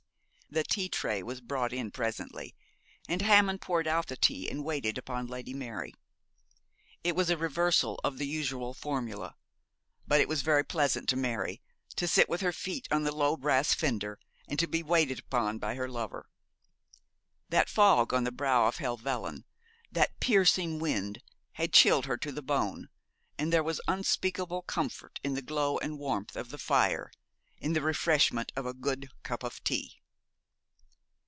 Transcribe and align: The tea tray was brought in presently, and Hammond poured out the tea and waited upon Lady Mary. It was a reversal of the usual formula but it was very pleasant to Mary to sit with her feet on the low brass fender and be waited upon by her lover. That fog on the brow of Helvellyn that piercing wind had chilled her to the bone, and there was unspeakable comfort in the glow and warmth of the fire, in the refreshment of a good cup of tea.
The 0.53 0.65
tea 0.65 0.89
tray 0.89 1.23
was 1.23 1.39
brought 1.39 1.71
in 1.71 1.91
presently, 1.91 2.53
and 3.07 3.21
Hammond 3.21 3.61
poured 3.61 3.87
out 3.87 4.07
the 4.07 4.17
tea 4.17 4.49
and 4.49 4.65
waited 4.65 4.97
upon 4.97 5.27
Lady 5.27 5.53
Mary. 5.53 5.93
It 7.05 7.15
was 7.15 7.29
a 7.29 7.37
reversal 7.37 8.01
of 8.03 8.17
the 8.17 8.27
usual 8.27 8.73
formula 8.73 9.37
but 10.05 10.19
it 10.19 10.27
was 10.27 10.41
very 10.41 10.65
pleasant 10.65 11.07
to 11.07 11.15
Mary 11.15 11.61
to 11.95 12.05
sit 12.05 12.27
with 12.27 12.41
her 12.41 12.51
feet 12.51 12.85
on 12.91 13.03
the 13.03 13.15
low 13.15 13.37
brass 13.37 13.73
fender 13.73 14.19
and 14.45 14.69
be 14.69 14.83
waited 14.83 15.19
upon 15.19 15.57
by 15.57 15.75
her 15.75 15.87
lover. 15.87 16.27
That 17.47 17.69
fog 17.69 18.11
on 18.13 18.25
the 18.25 18.29
brow 18.33 18.67
of 18.67 18.75
Helvellyn 18.75 19.45
that 19.89 20.19
piercing 20.19 20.79
wind 20.79 21.23
had 21.53 21.71
chilled 21.71 22.07
her 22.07 22.17
to 22.17 22.31
the 22.33 22.41
bone, 22.41 22.89
and 23.37 23.53
there 23.53 23.63
was 23.63 23.79
unspeakable 23.87 24.63
comfort 24.63 25.17
in 25.23 25.33
the 25.33 25.41
glow 25.41 25.77
and 25.77 25.97
warmth 25.97 26.35
of 26.35 26.49
the 26.49 26.57
fire, 26.57 27.09
in 27.57 27.71
the 27.71 27.79
refreshment 27.81 28.51
of 28.57 28.65
a 28.65 28.73
good 28.73 29.07
cup 29.23 29.43
of 29.43 29.63
tea. 29.63 29.99